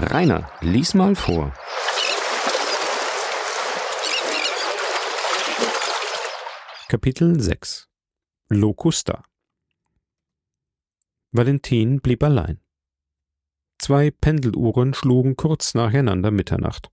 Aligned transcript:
Rainer, 0.00 0.48
lies 0.60 0.94
mal 0.94 1.16
vor. 1.16 1.52
Kapitel 6.88 7.40
6 7.40 7.88
Locusta 8.48 9.24
Valentin 11.32 12.00
blieb 12.00 12.22
allein. 12.22 12.60
Zwei 13.78 14.12
Pendeluhren 14.12 14.94
schlugen 14.94 15.34
kurz 15.34 15.74
nacheinander 15.74 16.30
Mitternacht. 16.30 16.92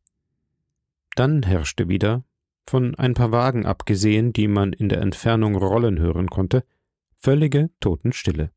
Dann 1.16 1.44
herrschte 1.44 1.88
wieder, 1.88 2.24
von 2.68 2.96
ein 2.96 3.14
paar 3.14 3.32
Wagen 3.32 3.68
abgesehen, 3.68 4.34
die 4.34 4.48
man 4.48 4.74
in 4.74 4.90
der 4.90 5.02
Entfernung 5.02 5.56
rollen 5.56 6.00
hören 6.00 6.28
konnte, 6.28 6.64
völlige 7.20 7.70
Totenstille. 7.80 8.52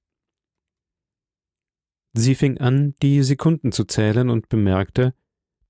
Sie 2.15 2.35
fing 2.35 2.59
an, 2.59 2.95
die 3.03 3.23
Sekunden 3.23 3.73
zu 3.73 3.85
zählen 3.85 4.30
und 4.30 4.49
bemerkte, 4.49 5.15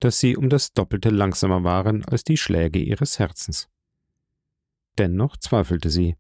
dass 0.01 0.21
sie 0.21 0.37
um 0.37 0.49
das 0.49 0.73
Doppelte 0.73 1.11
langsamer 1.11 1.65
waren 1.65 2.05
als 2.05 2.25
die 2.25 2.37
Schläge 2.37 2.79
ihres 2.79 3.19
Herzens. 3.19 3.69
Dennoch 4.97 5.37
zweifelte 5.37 5.91
sie. 5.91 6.17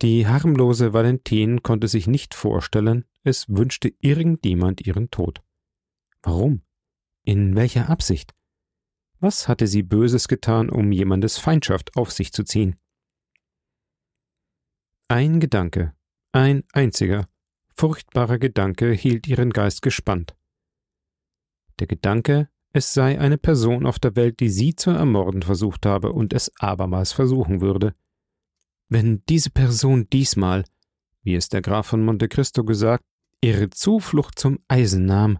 Die 0.00 0.26
harmlose 0.26 0.92
Valentin 0.92 1.62
konnte 1.62 1.88
sich 1.88 2.06
nicht 2.06 2.34
vorstellen, 2.34 3.04
es 3.24 3.48
wünschte 3.48 3.92
irgendjemand 4.00 4.86
ihren 4.86 5.10
Tod. 5.10 5.42
Warum? 6.22 6.62
In 7.24 7.56
welcher 7.56 7.90
Absicht? 7.90 8.34
Was 9.20 9.48
hatte 9.48 9.66
sie 9.66 9.82
Böses 9.82 10.28
getan, 10.28 10.70
um 10.70 10.92
jemandes 10.92 11.38
Feindschaft 11.38 11.96
auf 11.96 12.12
sich 12.12 12.32
zu 12.32 12.44
ziehen? 12.44 12.76
Ein 15.08 15.40
Gedanke, 15.40 15.94
ein 16.32 16.62
einziger, 16.72 17.26
furchtbarer 17.78 18.38
Gedanke 18.38 18.92
hielt 18.92 19.28
ihren 19.28 19.50
Geist 19.50 19.82
gespannt. 19.82 20.36
Der 21.78 21.86
Gedanke, 21.86 22.48
es 22.72 22.92
sei 22.92 23.18
eine 23.18 23.38
Person 23.38 23.86
auf 23.86 23.98
der 23.98 24.16
Welt, 24.16 24.40
die 24.40 24.50
sie 24.50 24.74
zu 24.74 24.90
ermorden 24.90 25.42
versucht 25.42 25.86
habe 25.86 26.12
und 26.12 26.32
es 26.32 26.52
abermals 26.58 27.12
versuchen 27.12 27.60
würde. 27.60 27.94
Wenn 28.88 29.22
diese 29.28 29.50
Person 29.50 30.08
diesmal, 30.10 30.64
wie 31.22 31.34
es 31.34 31.48
der 31.48 31.62
Graf 31.62 31.86
von 31.86 32.04
Monte 32.04 32.28
Cristo 32.28 32.64
gesagt, 32.64 33.04
ihre 33.40 33.70
Zuflucht 33.70 34.38
zum 34.38 34.58
Eisen 34.66 35.04
nahm, 35.06 35.38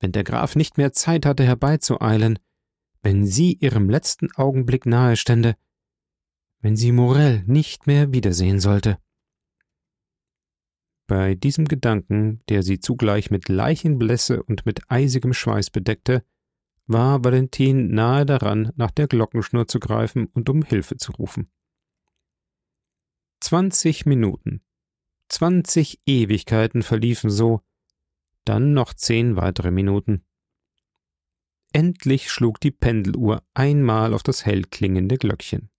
wenn 0.00 0.12
der 0.12 0.24
Graf 0.24 0.56
nicht 0.56 0.76
mehr 0.76 0.92
Zeit 0.92 1.24
hatte 1.24 1.44
herbeizueilen, 1.44 2.38
wenn 3.02 3.26
sie 3.26 3.54
ihrem 3.54 3.88
letzten 3.88 4.32
Augenblick 4.32 4.86
nahe 4.86 5.16
stände, 5.16 5.54
wenn 6.60 6.76
sie 6.76 6.90
Morell 6.90 7.44
nicht 7.46 7.86
mehr 7.86 8.12
wiedersehen 8.12 8.58
sollte. 8.58 8.98
Bei 11.08 11.34
diesem 11.34 11.64
Gedanken, 11.64 12.42
der 12.50 12.62
sie 12.62 12.80
zugleich 12.80 13.30
mit 13.30 13.48
Leichenblässe 13.48 14.42
und 14.42 14.66
mit 14.66 14.90
eisigem 14.90 15.32
Schweiß 15.32 15.70
bedeckte, 15.70 16.22
war 16.86 17.24
Valentin 17.24 17.90
nahe 17.90 18.26
daran, 18.26 18.72
nach 18.76 18.90
der 18.90 19.08
Glockenschnur 19.08 19.66
zu 19.66 19.80
greifen 19.80 20.26
und 20.26 20.50
um 20.50 20.62
Hilfe 20.62 20.98
zu 20.98 21.12
rufen. 21.12 21.50
Zwanzig 23.40 24.04
Minuten, 24.04 24.62
zwanzig 25.28 25.98
Ewigkeiten 26.04 26.82
verliefen 26.82 27.30
so, 27.30 27.62
dann 28.44 28.74
noch 28.74 28.92
zehn 28.92 29.34
weitere 29.36 29.70
Minuten. 29.70 30.24
Endlich 31.72 32.30
schlug 32.30 32.60
die 32.60 32.70
Pendeluhr 32.70 33.42
einmal 33.54 34.12
auf 34.12 34.22
das 34.22 34.44
hell 34.44 34.64
klingende 34.64 35.16
Glöckchen. 35.16 35.70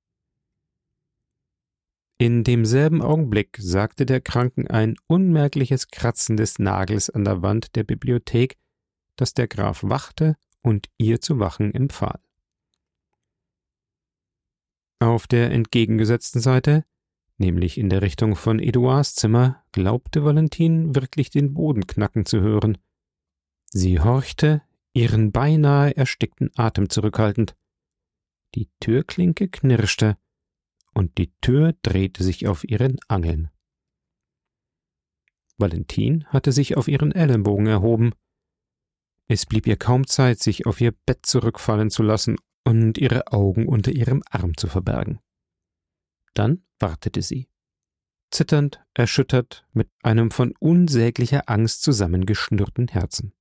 In 2.22 2.44
demselben 2.44 3.02
Augenblick 3.02 3.58
sagte 3.62 4.06
der 4.06 4.20
Kranken 4.20 4.67
ein 4.67 4.98
unmerkliches 5.08 5.88
Kratzen 5.88 6.36
des 6.36 6.59
Nagels 6.59 7.09
an 7.09 7.23
der 7.23 7.42
Wand 7.42 7.78
der 7.78 7.86
Bibliothek, 7.86 8.58
dass 9.16 9.34
der 9.34 9.48
Graf 9.48 9.84
wachte 9.84 10.36
und 10.62 10.90
ihr 10.97 11.22
zu 11.22 11.40
wachen 11.40 11.73
empfahl. 11.73 12.20
Auf 15.00 15.28
der 15.28 15.52
entgegengesetzten 15.52 16.41
Seite, 16.41 16.84
nämlich 17.38 17.78
in 17.78 17.90
der 17.90 18.02
Richtung 18.02 18.35
von 18.35 18.59
Eduards 18.59 19.16
Zimmer, 19.16 19.63
glaubte 19.72 20.25
Valentin 20.25 20.96
wirklich 20.96 21.29
den 21.29 21.53
Boden 21.53 21.88
knacken 21.88 22.25
zu 22.25 22.41
hören. 22.41 22.78
Sie 23.72 23.97
horchte, 24.02 24.62
ihren 24.91 25.31
beinahe 25.31 25.96
erstickten 25.96 26.52
Atem 26.58 26.90
zurückhaltend. 26.90 27.56
Die 28.56 28.68
Türklinke 28.81 29.47
knirschte, 29.47 30.18
und 30.99 31.17
die 31.17 31.31
Tür 31.39 31.73
drehte 31.81 32.25
sich 32.25 32.45
auf 32.45 32.65
ihren 32.65 32.97
Angeln. 33.07 33.49
Valentin 35.57 36.25
hatte 36.25 36.51
sich 36.51 36.75
auf 36.75 36.89
ihren 36.89 37.13
Ellenbogen 37.13 37.67
erhoben. 37.67 38.11
Es 39.29 39.45
blieb 39.45 39.65
ihr 39.65 39.77
kaum 39.77 40.07
Zeit, 40.07 40.39
sich 40.39 40.65
auf 40.65 40.81
ihr 40.81 40.91
Bett 40.91 41.25
zurückfallen 41.25 41.89
zu 41.89 42.03
lassen 42.03 42.35
und 42.65 42.97
ihre 42.97 43.31
Augen 43.31 43.65
unter 43.69 43.93
ihrem 43.93 44.23
Arm 44.29 44.57
zu 44.57 44.67
verbergen. 44.67 45.19
Dann 46.33 46.65
wartete 46.79 47.21
sie, 47.21 47.47
zitternd, 48.29 48.83
erschüttert, 48.93 49.66
mit 49.71 49.89
einem 50.03 50.31
von 50.31 50.53
unsäglicher 50.59 51.49
Angst 51.49 51.81
zusammengeschnürten 51.81 52.89
Herzen. 52.89 53.33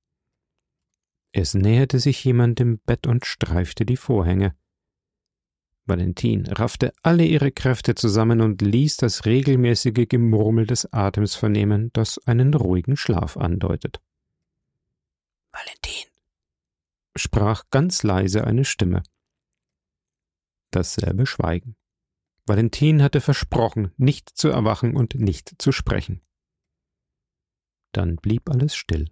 Es 1.33 1.55
näherte 1.55 1.99
sich 1.99 2.23
jemand 2.23 2.59
dem 2.59 2.79
Bett 2.79 3.05
und 3.05 3.25
streifte 3.25 3.85
die 3.85 3.97
Vorhänge. 3.97 4.55
Valentin 5.89 6.45
raffte 6.47 6.93
alle 7.03 7.25
ihre 7.25 7.51
Kräfte 7.51 7.95
zusammen 7.95 8.41
und 8.41 8.61
ließ 8.61 8.97
das 8.97 9.25
regelmäßige 9.25 10.07
Gemurmel 10.07 10.67
des 10.67 10.93
Atems 10.93 11.35
vernehmen, 11.35 11.89
das 11.93 12.19
einen 12.27 12.53
ruhigen 12.53 12.95
Schlaf 12.95 13.35
andeutet. 13.35 13.99
Valentin, 15.51 16.07
sprach 17.15 17.63
ganz 17.71 18.03
leise 18.03 18.45
eine 18.45 18.63
Stimme. 18.63 19.03
Dasselbe 20.71 21.25
Schweigen. 21.25 21.75
Valentin 22.45 23.01
hatte 23.01 23.19
versprochen, 23.19 23.91
nicht 23.97 24.29
zu 24.29 24.49
erwachen 24.49 24.95
und 24.95 25.15
nicht 25.15 25.55
zu 25.57 25.71
sprechen. 25.71 26.21
Dann 27.91 28.15
blieb 28.17 28.49
alles 28.49 28.75
still. 28.75 29.09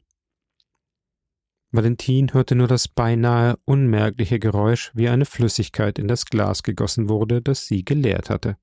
Valentin 1.72 2.34
hörte 2.34 2.56
nur 2.56 2.68
das 2.68 2.88
beinahe 2.88 3.58
unmerkliche 3.66 4.40
Geräusch, 4.40 4.92
wie 4.94 5.10
eine 5.10 5.26
Flüssigkeit 5.26 6.00
in 6.00 6.08
das 6.08 6.26
Glas 6.26 6.64
gegossen 6.64 7.10
wurde, 7.10 7.42
das 7.42 7.68
sie 7.68 7.84
geleert 7.84 8.30
hatte. 8.30 8.58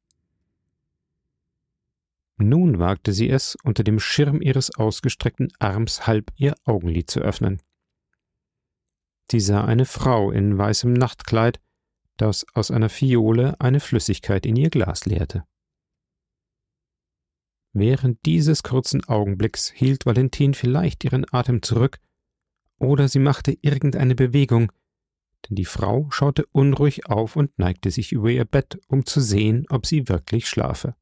Nun 2.37 2.79
wagte 2.79 3.13
sie 3.13 3.29
es, 3.29 3.57
unter 3.63 3.85
dem 3.85 4.01
Schirm 4.01 4.41
ihres 4.41 4.75
ausgestreckten 4.75 5.53
Arms 5.59 6.07
halb 6.07 6.33
ihr 6.37 6.55
Augenlid 6.65 7.11
zu 7.11 7.21
öffnen. 7.21 7.61
Sie 9.31 9.41
sah 9.41 9.65
eine 9.65 9.85
Frau 9.85 10.31
in 10.31 10.57
weißem 10.59 10.93
Nachtkleid, 10.93 11.61
das 12.17 12.47
aus 12.55 12.71
einer 12.71 12.89
Fiole 12.89 13.55
eine 13.61 13.81
Flüssigkeit 13.81 14.47
in 14.47 14.57
ihr 14.57 14.71
Glas 14.71 15.07
leerte. 15.07 15.45
Während 17.73 18.25
dieses 18.25 18.63
kurzen 18.63 19.05
Augenblicks 19.05 19.71
hielt 19.71 20.07
Valentin 20.07 20.55
vielleicht 20.55 21.05
ihren 21.05 21.27
Atem 21.33 21.63
zurück, 21.63 21.99
oder 22.85 23.09
sie 23.09 23.19
machte 23.19 23.57
irgendeine 23.61 24.15
Bewegung, 24.15 24.71
denn 25.49 25.57
die 25.57 25.65
Frau 25.65 26.09
schaute 26.11 26.47
unruhig 26.53 27.07
auf 27.07 27.37
und 27.37 27.59
neigte 27.59 27.91
sich 27.91 28.13
über 28.13 28.31
ihr 28.31 28.45
Bett, 28.45 28.79
um 28.89 29.05
zu 29.05 29.21
sehen, 29.21 29.67
ob 29.69 29.87
sie 29.87 30.09
wirklich 30.09 30.49
schlafe. 30.49 30.95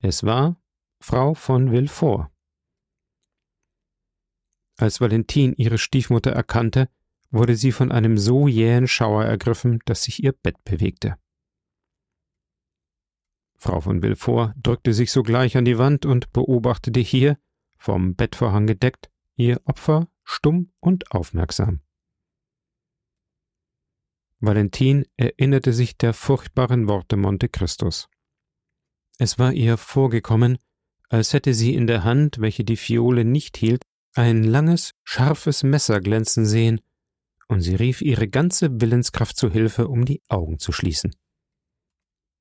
Es 0.00 0.24
war 0.24 0.60
Frau 1.00 1.34
von 1.34 1.70
Villefort. 1.70 2.30
Als 4.76 5.00
Valentin 5.00 5.54
ihre 5.56 5.78
Stiefmutter 5.78 6.32
erkannte, 6.32 6.88
wurde 7.30 7.56
sie 7.56 7.72
von 7.72 7.92
einem 7.92 8.18
so 8.18 8.48
jähen 8.48 8.88
Schauer 8.88 9.24
ergriffen, 9.24 9.80
dass 9.84 10.04
sich 10.04 10.22
ihr 10.22 10.32
Bett 10.32 10.62
bewegte. 10.64 11.16
Frau 13.56 13.80
von 13.80 14.02
Villefort 14.02 14.54
drückte 14.62 14.92
sich 14.92 15.10
sogleich 15.10 15.56
an 15.56 15.64
die 15.64 15.78
Wand 15.78 16.04
und 16.04 16.32
beobachtete 16.32 17.00
hier, 17.00 17.38
vom 17.78 18.14
Bettvorhang 18.14 18.66
gedeckt, 18.66 19.10
ihr 19.36 19.60
Opfer 19.64 20.08
stumm 20.24 20.72
und 20.80 21.10
aufmerksam. 21.12 21.80
Valentin 24.40 25.06
erinnerte 25.16 25.72
sich 25.72 25.96
der 25.96 26.12
furchtbaren 26.12 26.88
Worte 26.88 27.16
Monte 27.16 27.48
Christus. 27.48 28.08
Es 29.18 29.38
war 29.38 29.52
ihr 29.52 29.76
vorgekommen, 29.76 30.58
als 31.08 31.32
hätte 31.32 31.54
sie 31.54 31.74
in 31.74 31.86
der 31.86 32.04
Hand, 32.04 32.40
welche 32.40 32.64
die 32.64 32.76
Fiole 32.76 33.24
nicht 33.24 33.56
hielt, 33.56 33.84
ein 34.14 34.42
langes, 34.42 34.92
scharfes 35.04 35.62
Messer 35.62 36.00
glänzen 36.00 36.46
sehen, 36.46 36.80
und 37.48 37.60
sie 37.60 37.74
rief 37.74 38.00
ihre 38.00 38.28
ganze 38.28 38.80
Willenskraft 38.80 39.36
zu 39.36 39.50
Hilfe, 39.50 39.88
um 39.88 40.04
die 40.04 40.22
Augen 40.28 40.58
zu 40.58 40.72
schließen. 40.72 41.14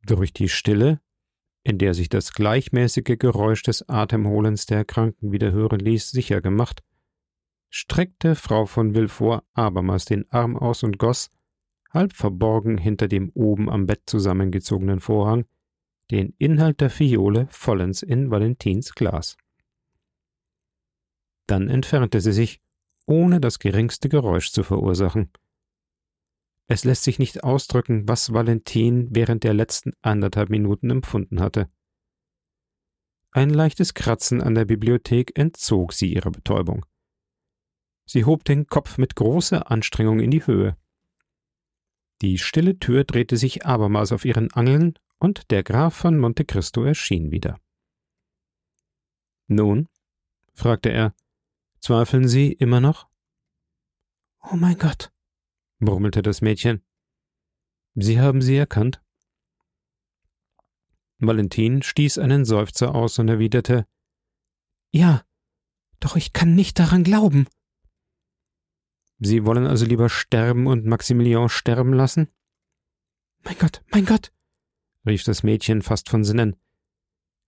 Durch 0.05 0.33
die 0.33 0.49
Stille, 0.49 1.01
in 1.63 1.77
der 1.77 1.93
sich 1.93 2.09
das 2.09 2.33
gleichmäßige 2.33 3.17
Geräusch 3.17 3.63
des 3.63 3.87
Atemholens 3.87 4.65
der 4.65 4.85
Kranken 4.85 5.31
wieder 5.31 5.51
hören 5.51 5.79
ließ, 5.79 6.11
sicher 6.11 6.41
gemacht, 6.41 6.83
streckte 7.75 8.35
Frau 8.35 8.67
von 8.67 8.93
Villefort 8.93 9.43
abermals 9.55 10.05
den 10.05 10.31
Arm 10.31 10.55
aus 10.55 10.83
und 10.83 10.99
goss, 10.99 11.31
halb 11.89 12.13
verborgen 12.13 12.77
hinter 12.77 13.07
dem 13.07 13.31
oben 13.33 13.67
am 13.67 13.87
Bett 13.87 14.03
zusammengezogenen 14.05 14.99
Vorhang, 14.99 15.45
den 16.11 16.35
Inhalt 16.37 16.81
der 16.81 16.91
Fiole 16.91 17.47
vollends 17.49 18.03
in 18.03 18.29
Valentins 18.29 18.93
Glas. 18.93 19.37
Dann 21.47 21.67
entfernte 21.67 22.21
sie 22.21 22.31
sich, 22.31 22.61
ohne 23.07 23.41
das 23.41 23.57
geringste 23.57 24.07
Geräusch 24.07 24.51
zu 24.51 24.61
verursachen. 24.61 25.31
Es 26.67 26.83
lässt 26.83 27.03
sich 27.03 27.17
nicht 27.17 27.43
ausdrücken, 27.43 28.07
was 28.07 28.33
Valentin 28.33 29.07
während 29.09 29.43
der 29.43 29.55
letzten 29.55 29.93
anderthalb 30.03 30.51
Minuten 30.51 30.91
empfunden 30.91 31.41
hatte. 31.41 31.69
Ein 33.31 33.49
leichtes 33.49 33.95
Kratzen 33.95 34.41
an 34.41 34.53
der 34.53 34.65
Bibliothek 34.65 35.35
entzog 35.35 35.93
sie 35.93 36.13
ihrer 36.13 36.29
Betäubung. 36.29 36.85
Sie 38.05 38.25
hob 38.25 38.43
den 38.43 38.67
Kopf 38.67 38.97
mit 38.97 39.15
großer 39.15 39.71
Anstrengung 39.71 40.19
in 40.19 40.31
die 40.31 40.45
Höhe. 40.45 40.77
Die 42.21 42.37
stille 42.37 42.79
Tür 42.79 43.03
drehte 43.03 43.37
sich 43.37 43.65
abermals 43.65 44.11
auf 44.11 44.25
ihren 44.25 44.51
Angeln, 44.51 44.97
und 45.19 45.51
der 45.51 45.63
Graf 45.63 45.95
von 45.95 46.19
Monte 46.19 46.43
Cristo 46.43 46.83
erschien 46.83 47.31
wieder. 47.31 47.57
Nun? 49.47 49.87
fragte 50.53 50.89
er. 50.89 51.15
Zweifeln 51.79 52.27
Sie 52.27 52.51
immer 52.51 52.81
noch? 52.81 53.07
Oh 54.41 54.55
mein 54.55 54.77
Gott, 54.77 55.11
murmelte 55.79 56.21
das 56.21 56.41
Mädchen. 56.41 56.81
Sie 57.95 58.19
haben 58.19 58.41
sie 58.41 58.57
erkannt? 58.57 59.01
Valentin 61.19 61.81
stieß 61.81 62.17
einen 62.17 62.43
Seufzer 62.43 62.93
aus 62.93 63.19
und 63.19 63.29
erwiderte 63.29 63.87
Ja, 64.91 65.23
doch 65.99 66.15
ich 66.15 66.33
kann 66.33 66.55
nicht 66.55 66.79
daran 66.79 67.03
glauben. 67.03 67.47
Sie 69.19 69.45
wollen 69.45 69.65
also 69.65 69.85
lieber 69.85 70.09
sterben 70.09 70.67
und 70.67 70.85
Maximilian 70.85 71.49
sterben 71.49 71.93
lassen? 71.93 72.27
Mein 73.43 73.57
Gott, 73.57 73.83
mein 73.91 74.05
Gott, 74.05 74.31
rief 75.05 75.23
das 75.23 75.43
Mädchen 75.43 75.81
fast 75.81 76.09
von 76.09 76.23
Sinnen. 76.23 76.55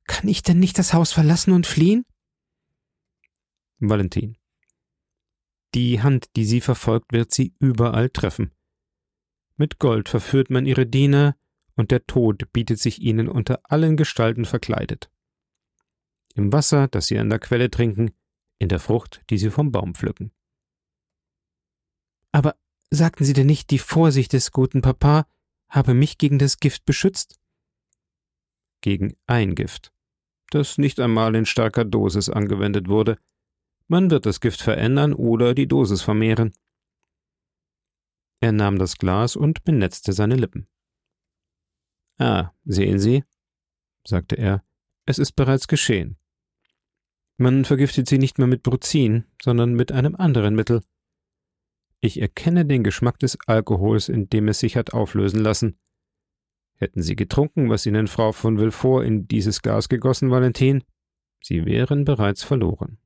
Kann 0.05 0.27
ich 0.27 0.43
denn 0.43 0.59
nicht 0.59 0.77
das 0.77 0.93
Haus 0.93 1.11
verlassen 1.11 1.51
und 1.51 1.65
fliehen? 1.65 2.05
Valentin. 3.79 4.37
Die 5.73 6.01
Hand, 6.01 6.35
die 6.35 6.45
sie 6.45 6.61
verfolgt, 6.61 7.11
wird 7.11 7.33
sie 7.33 7.53
überall 7.59 8.09
treffen. 8.09 8.51
Mit 9.57 9.79
Gold 9.79 10.09
verführt 10.09 10.49
man 10.49 10.65
ihre 10.65 10.85
Diener, 10.85 11.35
und 11.75 11.91
der 11.91 12.05
Tod 12.05 12.53
bietet 12.53 12.79
sich 12.79 13.01
ihnen 13.01 13.27
unter 13.27 13.59
allen 13.63 13.97
Gestalten 13.97 14.45
verkleidet. 14.45 15.11
Im 16.35 16.53
Wasser, 16.53 16.87
das 16.87 17.07
sie 17.07 17.19
an 17.19 17.29
der 17.29 17.39
Quelle 17.39 17.69
trinken, 17.69 18.11
in 18.59 18.69
der 18.69 18.79
Frucht, 18.79 19.23
die 19.29 19.37
sie 19.37 19.49
vom 19.49 19.71
Baum 19.71 19.95
pflücken. 19.95 20.31
Aber 22.35 22.57
sagten 22.89 23.23
Sie 23.23 23.31
denn 23.31 23.47
nicht, 23.47 23.69
die 23.71 23.79
Vorsicht 23.79 24.33
des 24.33 24.51
guten 24.51 24.81
Papa 24.81 25.25
habe 25.69 25.93
mich 25.93 26.17
gegen 26.17 26.37
das 26.37 26.59
Gift 26.59 26.83
beschützt? 26.83 27.39
Gegen 28.81 29.15
ein 29.25 29.55
Gift, 29.55 29.93
das 30.49 30.77
nicht 30.77 30.99
einmal 30.99 31.33
in 31.35 31.45
starker 31.45 31.85
Dosis 31.85 32.27
angewendet 32.27 32.89
wurde. 32.89 33.17
Man 33.87 34.11
wird 34.11 34.25
das 34.25 34.41
Gift 34.41 34.61
verändern 34.61 35.13
oder 35.13 35.53
die 35.53 35.65
Dosis 35.65 36.01
vermehren. 36.01 36.51
Er 38.41 38.51
nahm 38.51 38.79
das 38.79 38.97
Glas 38.97 39.37
und 39.37 39.63
benetzte 39.63 40.11
seine 40.11 40.35
Lippen. 40.35 40.67
Ah, 42.17 42.51
sehen 42.65 42.99
Sie, 42.99 43.23
sagte 44.05 44.35
er, 44.35 44.61
es 45.05 45.19
ist 45.19 45.37
bereits 45.37 45.69
geschehen. 45.69 46.17
Man 47.37 47.63
vergiftet 47.63 48.09
sie 48.09 48.17
nicht 48.17 48.39
mehr 48.39 48.47
mit 48.47 48.61
Bruzin, 48.61 49.23
sondern 49.41 49.73
mit 49.73 49.93
einem 49.93 50.17
anderen 50.17 50.53
Mittel. 50.53 50.81
Ich 52.05 52.21
erkenne 52.21 52.67
den 52.67 52.83
Geschmack 52.83 53.17
des 53.17 53.35
Alkohols, 53.47 54.09
in 54.09 54.29
dem 54.29 54.47
es 54.47 54.59
sich 54.59 54.77
hat 54.77 54.93
auflösen 54.93 55.39
lassen. 55.39 55.79
Hätten 56.75 57.01
Sie 57.01 57.15
getrunken, 57.15 57.67
was 57.71 57.87
Ihnen 57.87 58.05
Frau 58.05 58.31
von 58.31 58.59
Villefort 58.59 59.03
in 59.03 59.27
dieses 59.27 59.63
Gas 59.63 59.89
gegossen, 59.89 60.29
Valentin, 60.29 60.83
Sie 61.41 61.65
wären 61.65 62.05
bereits 62.05 62.43
verloren. 62.43 62.99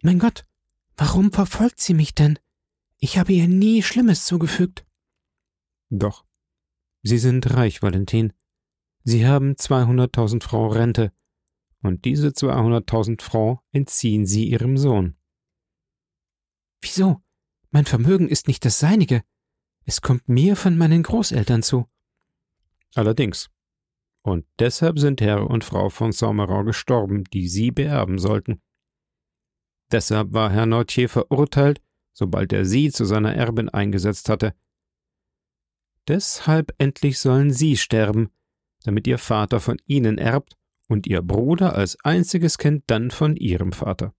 Mein 0.00 0.20
Gott, 0.20 0.46
warum 0.96 1.32
verfolgt 1.32 1.80
sie 1.80 1.92
mich 1.92 2.14
denn? 2.14 2.38
Ich 3.00 3.18
habe 3.18 3.32
ihr 3.32 3.48
nie 3.48 3.82
Schlimmes 3.82 4.26
zugefügt. 4.26 4.86
Doch. 5.88 6.24
Sie 7.02 7.18
sind 7.18 7.52
reich, 7.52 7.82
Valentin. 7.82 8.32
Sie 9.02 9.26
haben 9.26 9.56
zweihunderttausend 9.56 10.44
Francs 10.44 10.76
Rente, 10.76 11.12
und 11.82 12.04
diese 12.04 12.32
zweihunderttausend 12.32 13.22
Francs 13.22 13.60
entziehen 13.72 14.24
Sie 14.24 14.48
Ihrem 14.48 14.76
Sohn. 14.76 15.16
Wieso? 16.80 17.20
Mein 17.70 17.84
Vermögen 17.84 18.28
ist 18.28 18.48
nicht 18.48 18.64
das 18.64 18.78
seinige. 18.78 19.22
Es 19.84 20.00
kommt 20.00 20.28
mir 20.28 20.56
von 20.56 20.76
meinen 20.76 21.02
Großeltern 21.02 21.62
zu. 21.62 21.86
Allerdings. 22.94 23.48
Und 24.22 24.44
deshalb 24.58 24.98
sind 24.98 25.20
Herr 25.20 25.48
und 25.48 25.64
Frau 25.64 25.88
von 25.88 26.12
Saint-Marin 26.12 26.66
gestorben, 26.66 27.24
die 27.24 27.48
sie 27.48 27.70
beerben 27.70 28.18
sollten. 28.18 28.60
Deshalb 29.90 30.32
war 30.32 30.50
Herr 30.50 30.66
Nautier 30.66 31.08
verurteilt, 31.08 31.80
sobald 32.12 32.52
er 32.52 32.64
sie 32.64 32.90
zu 32.90 33.04
seiner 33.04 33.34
Erbin 33.34 33.68
eingesetzt 33.68 34.28
hatte. 34.28 34.54
Deshalb 36.06 36.74
endlich 36.78 37.18
sollen 37.18 37.52
sie 37.52 37.76
sterben, 37.76 38.30
damit 38.84 39.06
ihr 39.06 39.18
Vater 39.18 39.60
von 39.60 39.78
ihnen 39.86 40.18
erbt 40.18 40.56
und 40.88 41.06
ihr 41.06 41.22
Bruder 41.22 41.74
als 41.74 41.98
einziges 42.04 42.58
Kind 42.58 42.84
dann 42.88 43.10
von 43.10 43.36
ihrem 43.36 43.72
Vater. 43.72 44.14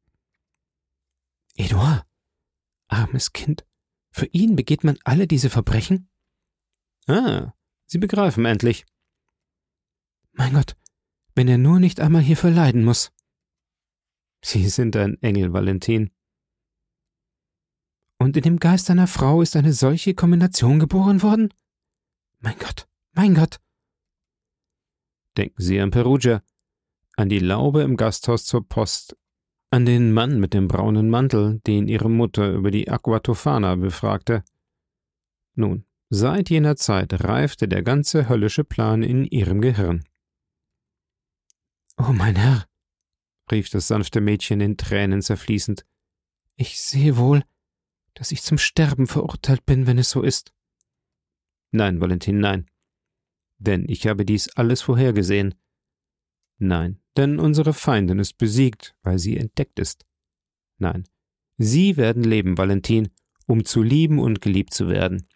Eduard, 1.56 2.06
Armes 2.92 3.34
Kind. 3.34 3.66
Für 4.12 4.26
ihn 4.28 4.56
begeht 4.56 4.84
man 4.84 4.98
alle 5.04 5.28
diese 5.28 5.50
Verbrechen? 5.50 6.10
Ah, 7.08 7.54
Sie 7.86 7.98
begreifen 7.98 8.46
endlich. 8.46 8.86
Mein 10.34 10.54
Gott, 10.54 10.78
wenn 11.36 11.48
er 11.48 11.58
nur 11.58 11.80
nicht 11.80 12.00
einmal 12.00 12.22
hierfür 12.22 12.52
leiden 12.52 12.84
muss. 12.84 13.12
Sie 14.44 14.68
sind 14.70 14.96
ein 14.96 15.22
Engel, 15.22 15.54
Valentin. 15.54 16.12
Und 18.18 18.38
in 18.38 18.44
dem 18.44 18.60
Geist 18.60 18.90
einer 18.90 19.08
Frau 19.08 19.42
ist 19.42 19.56
eine 19.56 19.74
solche 19.74 20.14
Kombination 20.14 20.80
geboren 20.80 21.22
worden? 21.22 21.54
Mein 22.40 22.58
Gott, 22.60 22.88
mein 23.14 23.36
Gott. 23.36 23.60
Denken 25.38 25.62
Sie 25.62 25.80
an 25.80 25.92
Perugia, 25.92 26.44
an 27.16 27.30
die 27.30 27.40
Laube 27.40 27.82
im 27.82 27.98
Gasthaus 27.98 28.46
zur 28.46 28.68
Post, 28.68 29.18
an 29.72 29.86
den 29.86 30.12
Mann 30.12 30.40
mit 30.40 30.54
dem 30.54 30.68
braunen 30.68 31.10
Mantel, 31.10 31.60
den 31.66 31.88
ihre 31.88 32.10
Mutter 32.10 32.52
über 32.52 32.72
die 32.72 32.90
Aquatofana 32.90 33.76
befragte. 33.76 34.44
Nun, 35.56 35.86
seit 36.10 36.50
jener 36.50 36.76
Zeit 36.76 37.24
reifte 37.24 37.68
der 37.68 37.82
ganze 37.82 38.28
höllische 38.28 38.66
Plan 38.66 39.02
in 39.02 39.26
ihrem 39.26 39.62
Gehirn. 39.62 40.04
Oh 41.98 42.12
mein 42.12 42.36
Herr, 42.36 42.68
rief 43.50 43.70
das 43.70 43.88
sanfte 43.88 44.22
Mädchen 44.22 44.60
in 44.60 44.78
Tränen 44.78 45.22
zerfließend, 45.22 45.86
ich 46.56 46.80
sehe 46.80 47.18
wohl, 47.18 47.44
dass 48.14 48.32
ich 48.32 48.44
zum 48.44 48.60
Sterben 48.60 49.08
verurteilt 49.08 49.66
bin, 49.66 49.88
wenn 49.88 49.98
es 49.98 50.12
so 50.12 50.22
ist. 50.22 50.54
Nein, 51.72 52.02
Valentin, 52.02 52.40
nein. 52.40 52.70
Denn 53.58 53.86
ich 53.88 54.06
habe 54.06 54.26
dies 54.26 54.50
alles 54.50 54.82
vorhergesehen. 54.82 55.56
Nein, 56.58 57.01
denn 57.18 57.40
unsere 57.40 57.74
Feindin 57.74 58.20
ist 58.20 58.38
besiegt, 58.38 58.96
weil 59.04 59.20
sie 59.20 59.38
entdeckt 59.38 59.80
ist. 59.80 60.06
Nein, 60.78 61.06
Sie 61.64 61.96
werden 61.96 62.24
leben, 62.24 62.58
Valentin, 62.58 63.10
um 63.46 63.66
zu 63.66 63.84
lieben 63.84 64.18
und 64.18 64.42
geliebt 64.42 64.74
zu 64.74 64.88
werden. 64.88 65.28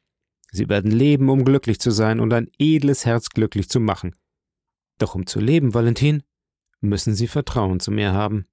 Sie 0.52 0.70
werden 0.70 0.90
leben, 0.90 1.30
um 1.30 1.46
glücklich 1.46 1.80
zu 1.80 1.92
sein 1.92 2.20
und 2.20 2.34
ein 2.34 2.50
edles 2.58 3.06
Herz 3.06 3.30
glücklich 3.30 3.70
zu 3.70 3.80
machen. 3.80 4.16
Doch 4.98 5.14
um 5.14 5.28
zu 5.28 5.40
leben, 5.40 5.76
Valentin, 5.76 6.24
müssen 6.82 7.14
Sie 7.14 7.28
Vertrauen 7.28 7.80
zu 7.80 7.92
mir 7.92 8.14
haben. 8.14 8.48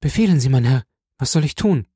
Befehlen 0.00 0.38
Sie, 0.38 0.48
mein 0.48 0.64
Herr, 0.64 0.84
was 1.18 1.32
soll 1.32 1.44
ich 1.44 1.56
tun? 1.56 1.86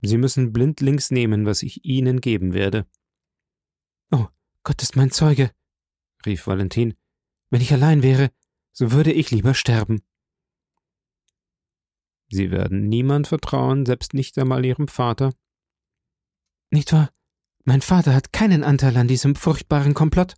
Sie 0.00 0.16
müssen 0.16 0.52
blindlings 0.52 1.10
nehmen, 1.10 1.44
was 1.44 1.62
ich 1.62 1.84
Ihnen 1.84 2.20
geben 2.20 2.54
werde. 2.54 2.86
Oh, 4.10 4.26
Gott 4.62 4.82
ist 4.82 4.96
mein 4.96 5.10
Zeuge, 5.10 5.50
rief 6.24 6.46
Valentin. 6.46 6.94
Wenn 7.50 7.60
ich 7.60 7.72
allein 7.72 8.02
wäre, 8.02 8.30
so 8.72 8.92
würde 8.92 9.12
ich 9.12 9.30
lieber 9.30 9.54
sterben. 9.54 10.02
Sie 12.28 12.50
werden 12.50 12.88
niemand 12.88 13.28
vertrauen, 13.28 13.84
selbst 13.84 14.14
nicht 14.14 14.38
einmal 14.38 14.64
Ihrem 14.64 14.88
Vater. 14.88 15.32
Nicht 16.70 16.92
wahr? 16.92 17.10
Mein 17.64 17.82
Vater 17.82 18.14
hat 18.14 18.32
keinen 18.32 18.64
Anteil 18.64 18.96
an 18.96 19.06
diesem 19.06 19.34
furchtbaren 19.34 19.94
Komplott. 19.94 20.34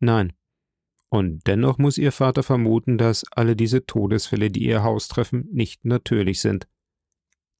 Nein. 0.00 0.32
Und 1.10 1.46
dennoch 1.46 1.76
muss 1.76 1.98
Ihr 1.98 2.10
Vater 2.10 2.42
vermuten, 2.42 2.96
dass 2.96 3.24
alle 3.32 3.54
diese 3.54 3.84
Todesfälle, 3.84 4.50
die 4.50 4.64
Ihr 4.64 4.82
Haus 4.82 5.08
treffen, 5.08 5.46
nicht 5.52 5.84
natürlich 5.84 6.40
sind. 6.40 6.66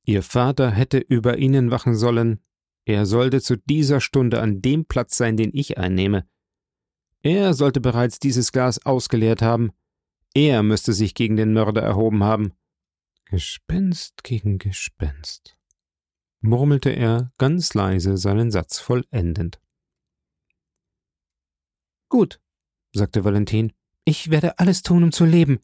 Ihr 0.04 0.22
Vater 0.22 0.70
hätte 0.70 0.98
über 0.98 1.36
Ihnen 1.36 1.70
wachen 1.70 1.94
sollen, 1.94 2.40
er 2.84 3.06
sollte 3.06 3.40
zu 3.40 3.56
dieser 3.56 4.00
Stunde 4.00 4.40
an 4.40 4.60
dem 4.60 4.86
Platz 4.86 5.16
sein, 5.16 5.36
den 5.36 5.50
ich 5.52 5.78
einnehme. 5.78 6.26
Er 7.22 7.54
sollte 7.54 7.80
bereits 7.80 8.18
dieses 8.18 8.52
Gas 8.52 8.84
ausgeleert 8.84 9.42
haben. 9.42 9.72
Er 10.34 10.62
müsste 10.62 10.92
sich 10.92 11.14
gegen 11.14 11.36
den 11.36 11.52
Mörder 11.52 11.82
erhoben 11.82 12.24
haben. 12.24 12.52
Gespenst 13.26 14.24
gegen 14.24 14.58
Gespenst, 14.58 15.56
murmelte 16.40 16.90
er 16.90 17.32
ganz 17.38 17.74
leise 17.74 18.16
seinen 18.16 18.50
Satz 18.50 18.78
vollendend. 18.78 19.60
Gut, 22.08 22.40
sagte 22.92 23.24
Valentin, 23.24 23.72
ich 24.04 24.30
werde 24.30 24.58
alles 24.58 24.82
tun, 24.82 25.04
um 25.04 25.12
zu 25.12 25.24
leben. 25.24 25.60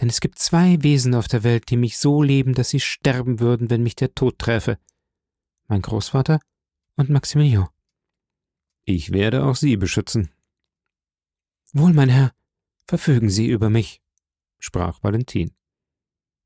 denn 0.00 0.08
es 0.08 0.20
gibt 0.20 0.38
zwei 0.38 0.80
Wesen 0.82 1.14
auf 1.14 1.26
der 1.28 1.42
Welt, 1.42 1.70
die 1.70 1.76
mich 1.76 1.98
so 1.98 2.22
lieben, 2.22 2.54
dass 2.54 2.68
sie 2.70 2.80
sterben 2.80 3.40
würden, 3.40 3.68
wenn 3.68 3.82
mich 3.82 3.96
der 3.96 4.14
Tod 4.14 4.38
träfe. 4.38 4.78
Mein 5.66 5.82
Großvater 5.82 6.40
und 6.96 7.10
Maximilian. 7.10 7.68
Ich 8.84 9.12
werde 9.12 9.44
auch 9.44 9.56
Sie 9.56 9.76
beschützen. 9.76 10.30
Wohl, 11.72 11.92
mein 11.92 12.08
Herr, 12.08 12.34
verfügen 12.86 13.28
Sie 13.28 13.48
über 13.48 13.68
mich, 13.68 14.02
sprach 14.58 15.02
Valentin. 15.02 15.54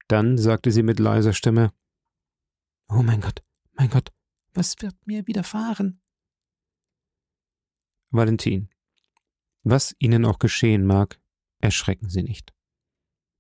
Dann 0.09 0.37
sagte 0.37 0.73
sie 0.73 0.83
mit 0.83 0.99
leiser 0.99 1.33
Stimme 1.33 1.73
Oh 2.89 3.03
mein 3.03 3.21
Gott, 3.21 3.43
mein 3.75 3.89
Gott, 3.89 4.13
was 4.53 4.75
wird 4.81 4.97
mir 5.07 5.27
widerfahren? 5.27 6.03
Valentin, 8.11 8.69
was 9.63 9.95
Ihnen 9.99 10.25
auch 10.25 10.39
geschehen 10.39 10.85
mag, 10.85 11.21
erschrecken 11.61 12.11
Sie 12.11 12.23
nicht. 12.23 12.53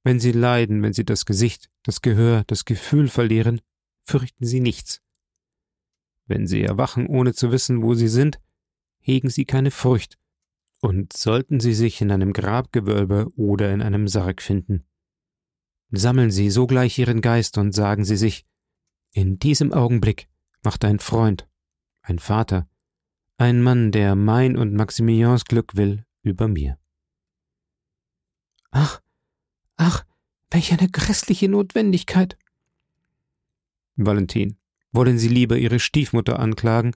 Wenn 0.04 0.20
Sie 0.20 0.32
leiden, 0.32 0.82
wenn 0.82 0.92
Sie 0.92 1.04
das 1.04 1.26
Gesicht, 1.26 1.68
das 1.82 2.00
Gehör, 2.00 2.44
das 2.44 2.64
Gefühl 2.64 3.08
verlieren, 3.08 3.60
fürchten 4.02 4.46
Sie 4.46 4.60
nichts. 4.60 5.02
Wenn 6.26 6.46
Sie 6.46 6.62
erwachen, 6.62 7.06
ohne 7.08 7.34
zu 7.34 7.52
wissen, 7.52 7.82
wo 7.82 7.94
Sie 7.94 8.08
sind, 8.08 8.40
hegen 9.00 9.28
Sie 9.28 9.44
keine 9.44 9.70
Furcht, 9.70 10.18
und 10.82 11.12
sollten 11.12 11.60
Sie 11.60 11.74
sich 11.74 12.00
in 12.00 12.10
einem 12.10 12.32
Grabgewölbe 12.32 13.32
oder 13.36 13.72
in 13.72 13.80
einem 13.80 14.08
Sarg 14.08 14.42
finden, 14.42 14.84
sammeln 15.90 16.30
Sie 16.30 16.50
sogleich 16.50 16.98
Ihren 16.98 17.20
Geist 17.20 17.56
und 17.56 17.72
sagen 17.72 18.04
Sie 18.04 18.16
sich, 18.16 18.44
in 19.12 19.38
diesem 19.38 19.72
Augenblick 19.72 20.28
macht 20.64 20.84
ein 20.84 20.98
Freund, 20.98 21.48
ein 22.02 22.18
Vater, 22.18 22.68
ein 23.36 23.62
Mann, 23.62 23.92
der 23.92 24.16
mein 24.16 24.56
und 24.56 24.74
Maximilians 24.74 25.44
Glück 25.44 25.76
will, 25.76 26.04
über 26.22 26.48
mir. 26.48 26.78
Ach, 28.72 29.00
ach, 29.76 30.04
welch 30.50 30.72
eine 30.72 30.88
grässliche 30.88 31.48
Notwendigkeit. 31.48 32.36
Valentin, 33.94 34.58
wollen 34.90 35.18
Sie 35.18 35.28
lieber 35.28 35.56
Ihre 35.56 35.78
Stiefmutter 35.78 36.40
anklagen? 36.40 36.92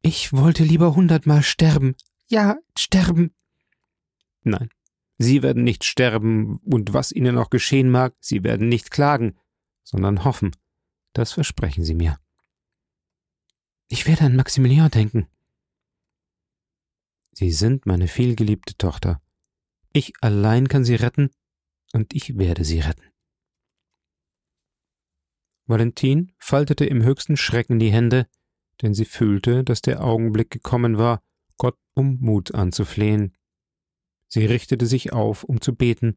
Ich 0.00 0.32
wollte 0.32 0.64
lieber 0.64 0.94
hundertmal 0.94 1.42
sterben. 1.42 1.94
Ja, 2.28 2.58
sterben. 2.76 3.34
Nein, 4.42 4.70
Sie 5.18 5.42
werden 5.42 5.64
nicht 5.64 5.84
sterben, 5.84 6.58
und 6.58 6.92
was 6.92 7.10
Ihnen 7.10 7.38
auch 7.38 7.50
geschehen 7.50 7.90
mag, 7.90 8.14
Sie 8.20 8.44
werden 8.44 8.68
nicht 8.68 8.90
klagen, 8.90 9.36
sondern 9.82 10.24
hoffen, 10.24 10.54
das 11.12 11.32
versprechen 11.32 11.84
Sie 11.84 11.94
mir. 11.94 12.20
Ich 13.88 14.06
werde 14.06 14.24
an 14.24 14.36
Maximilian 14.36 14.90
denken. 14.90 15.26
Sie 17.32 17.50
sind 17.50 17.86
meine 17.86 18.08
vielgeliebte 18.08 18.76
Tochter. 18.76 19.22
Ich 19.92 20.12
allein 20.20 20.68
kann 20.68 20.84
Sie 20.84 20.94
retten, 20.94 21.30
und 21.92 22.14
ich 22.14 22.36
werde 22.36 22.64
Sie 22.64 22.80
retten. 22.80 23.08
Valentin 25.66 26.32
faltete 26.38 26.84
im 26.84 27.02
höchsten 27.02 27.36
Schrecken 27.36 27.78
die 27.78 27.92
Hände, 27.92 28.26
denn 28.80 28.94
sie 28.94 29.04
fühlte, 29.04 29.64
dass 29.64 29.82
der 29.82 30.02
Augenblick 30.02 30.50
gekommen 30.50 30.96
war, 30.96 31.22
um 31.98 32.18
Mut 32.20 32.54
anzuflehen. 32.54 33.36
Sie 34.28 34.46
richtete 34.46 34.86
sich 34.86 35.12
auf, 35.12 35.44
um 35.44 35.60
zu 35.60 35.74
beten, 35.74 36.16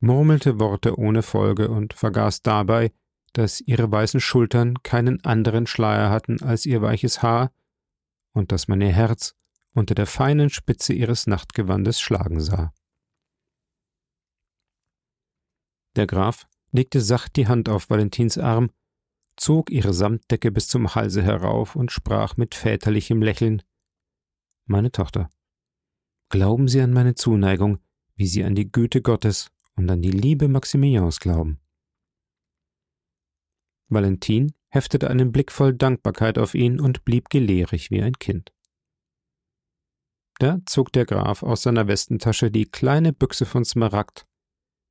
murmelte 0.00 0.60
Worte 0.60 0.98
ohne 0.98 1.22
Folge 1.22 1.68
und 1.68 1.92
vergaß 1.92 2.42
dabei, 2.42 2.92
dass 3.32 3.60
ihre 3.60 3.90
weißen 3.90 4.20
Schultern 4.20 4.82
keinen 4.82 5.24
anderen 5.24 5.66
Schleier 5.66 6.10
hatten 6.10 6.42
als 6.42 6.66
ihr 6.66 6.82
weiches 6.82 7.22
Haar 7.22 7.52
und 8.32 8.52
dass 8.52 8.68
man 8.68 8.80
ihr 8.80 8.92
Herz 8.92 9.34
unter 9.74 9.94
der 9.94 10.06
feinen 10.06 10.50
Spitze 10.50 10.92
ihres 10.92 11.26
Nachtgewandes 11.26 12.00
schlagen 12.00 12.40
sah. 12.40 12.72
Der 15.96 16.06
Graf 16.06 16.46
legte 16.70 17.00
sacht 17.00 17.36
die 17.36 17.48
Hand 17.48 17.68
auf 17.68 17.90
Valentins 17.90 18.38
Arm, 18.38 18.70
zog 19.36 19.70
ihre 19.70 19.94
Samtdecke 19.94 20.50
bis 20.50 20.68
zum 20.68 20.94
Halse 20.94 21.22
herauf 21.22 21.74
und 21.74 21.90
sprach 21.90 22.36
mit 22.36 22.54
väterlichem 22.54 23.22
Lächeln 23.22 23.62
Meine 24.66 24.92
Tochter, 24.92 25.28
glauben 26.28 26.68
Sie 26.68 26.80
an 26.80 26.92
meine 26.92 27.14
Zuneigung, 27.14 27.78
wie 28.16 28.26
Sie 28.26 28.44
an 28.44 28.54
die 28.54 28.70
Güte 28.70 29.02
Gottes 29.02 29.50
und 29.74 29.90
an 29.90 30.02
die 30.02 30.10
Liebe 30.10 30.48
Maximilians 30.48 31.18
glauben. 31.18 31.60
Valentin 33.88 34.52
heftete 34.68 35.10
einen 35.10 35.32
Blick 35.32 35.52
voll 35.52 35.74
Dankbarkeit 35.74 36.38
auf 36.38 36.54
ihn 36.54 36.80
und 36.80 37.04
blieb 37.04 37.28
gelehrig 37.28 37.90
wie 37.90 38.02
ein 38.02 38.18
Kind. 38.18 38.52
Da 40.38 40.60
zog 40.66 40.92
der 40.92 41.04
Graf 41.04 41.42
aus 41.42 41.62
seiner 41.62 41.86
Westentasche 41.86 42.50
die 42.50 42.64
kleine 42.64 43.12
Büchse 43.12 43.44
von 43.44 43.64
Smaragd, 43.64 44.26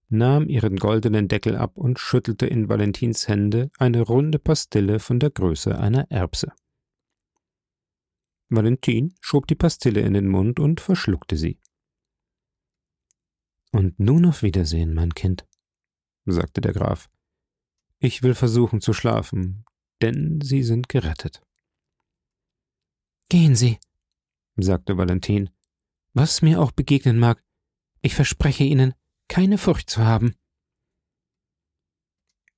nahm 0.10 0.48
ihren 0.48 0.78
goldenen 0.78 1.28
Deckel 1.28 1.56
ab 1.56 1.78
und 1.78 1.98
schüttelte 1.98 2.46
in 2.46 2.70
Valentins 2.70 3.28
Hände 3.28 3.72
eine 3.80 4.02
runde 4.02 4.38
Pastille 4.38 5.00
von 5.00 5.20
der 5.20 5.32
Größe 5.32 5.78
einer 5.80 6.10
Erbse. 6.12 6.52
Valentin 8.52 9.16
schob 9.22 9.48
die 9.48 9.56
Pastille 9.56 10.02
in 10.02 10.14
den 10.14 10.28
Mund 10.28 10.60
und 10.60 10.82
verschluckte 10.82 11.38
sie. 11.38 11.60
Und 13.72 14.00
nun 14.00 14.26
auf 14.26 14.44
Wiedersehen, 14.44 14.94
mein 14.94 15.14
Kind, 15.14 15.48
sagte 16.26 16.60
der 16.60 16.74
Graf. 16.74 17.10
Ich 18.00 18.24
will 18.24 18.36
versuchen 18.36 18.82
zu 18.82 18.92
schlafen, 18.92 19.64
denn 20.02 20.42
Sie 20.42 20.64
sind 20.64 20.90
gerettet. 20.90 21.42
Gehen 23.30 23.56
Sie, 23.56 23.80
sagte 24.58 24.98
Valentin, 24.98 25.50
was 26.14 26.42
mir 26.42 26.60
auch 26.60 26.72
begegnen 26.72 27.18
mag, 27.20 27.42
ich 28.02 28.16
verspreche 28.16 28.66
Ihnen, 28.66 28.94
keine 29.30 29.58
Furcht 29.58 29.90
zu 29.90 30.04
haben. 30.04 30.36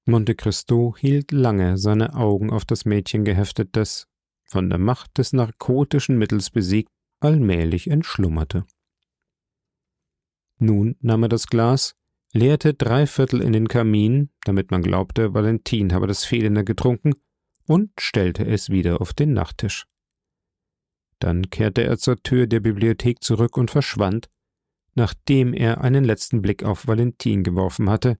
Monte 0.05 0.33
Cristo 0.33 0.95
hielt 0.97 1.31
lange 1.31 1.77
seine 1.77 2.15
Augen 2.15 2.49
auf 2.51 2.65
das 2.65 2.85
Mädchen 2.85 3.23
geheftet, 3.23 3.75
das, 3.75 4.07
von 4.53 4.69
der 4.69 4.79
Macht 4.79 5.17
des 5.17 5.33
narkotischen 5.33 6.17
Mittels 6.17 6.49
besiegt, 6.49 6.89
allmählich 7.19 7.89
entschlummerte. 7.89 8.65
Nun 10.59 10.95
nahm 11.01 11.23
er 11.23 11.29
das 11.29 11.47
Glas, 11.47 11.95
leerte 12.33 12.73
drei 12.73 13.07
Viertel 13.07 13.41
in 13.41 13.51
den 13.51 13.67
Kamin, 13.67 14.29
damit 14.45 14.71
man 14.71 14.83
glaubte, 14.83 15.33
Valentin 15.33 15.91
habe 15.91 16.07
das 16.07 16.23
Fehlende 16.23 16.63
getrunken, 16.63 17.15
und 17.65 17.91
stellte 17.99 18.45
es 18.45 18.69
wieder 18.69 19.01
auf 19.01 19.13
den 19.13 19.33
Nachttisch. 19.33 19.87
Dann 21.19 21.49
kehrte 21.49 21.83
er 21.83 21.97
zur 21.97 22.21
Tür 22.21 22.47
der 22.47 22.59
Bibliothek 22.59 23.23
zurück 23.23 23.57
und 23.57 23.71
verschwand, 23.71 24.29
nachdem 24.93 25.53
er 25.53 25.81
einen 25.81 26.03
letzten 26.03 26.41
Blick 26.41 26.63
auf 26.63 26.87
Valentin 26.87 27.43
geworfen 27.43 27.89
hatte, 27.89 28.19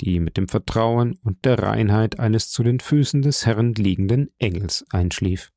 die 0.00 0.20
mit 0.20 0.36
dem 0.36 0.46
Vertrauen 0.46 1.18
und 1.24 1.44
der 1.44 1.58
Reinheit 1.58 2.20
eines 2.20 2.50
zu 2.50 2.62
den 2.62 2.80
Füßen 2.80 3.22
des 3.22 3.46
Herrn 3.46 3.74
liegenden 3.74 4.30
Engels 4.38 4.84
einschlief. 4.90 5.52